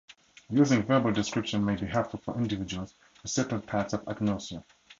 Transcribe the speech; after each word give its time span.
Using 0.49 0.81
verbal 0.81 1.11
descriptions 1.11 1.63
may 1.63 1.75
be 1.75 1.85
helpful 1.85 2.19
for 2.19 2.35
individuals 2.35 2.95
with 3.21 3.31
certain 3.31 3.61
types 3.61 3.93
of 3.93 4.03
agnosia. 4.07 4.63